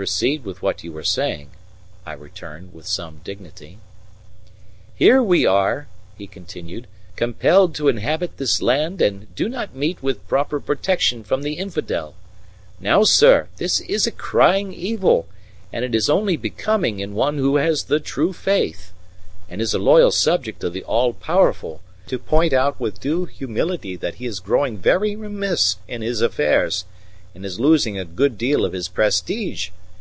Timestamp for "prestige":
28.88-29.68